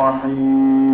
[0.00, 0.89] الرحيم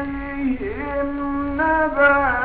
[0.00, 1.08] وعليهم
[1.56, 2.39] نبأ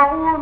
[0.00, 0.39] I am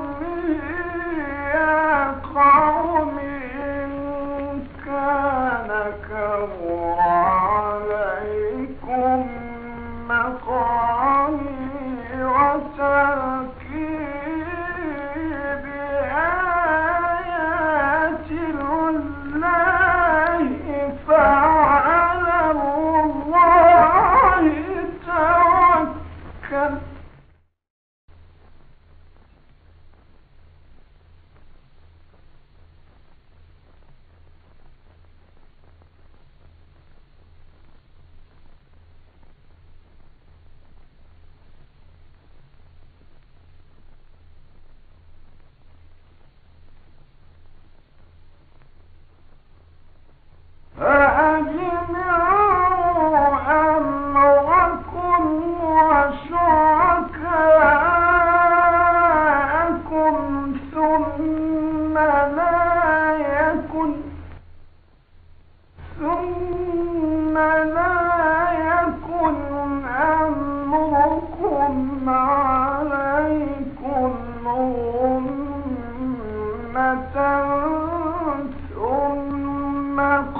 [79.99, 80.33] ما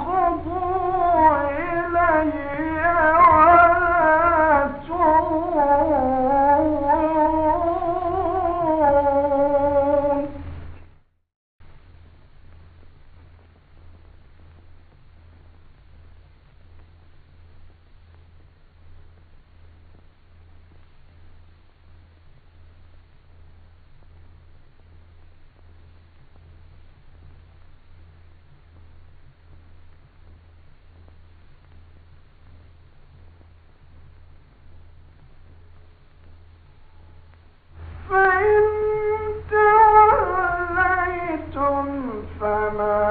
[40.79, 41.85] عليكم
[42.41, 43.08] مقام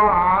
[0.00, 0.37] ಆ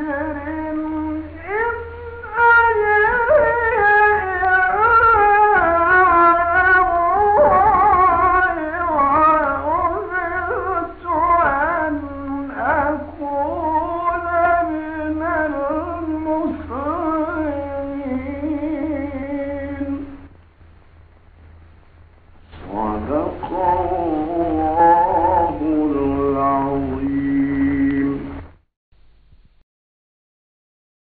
[0.00, 0.29] here.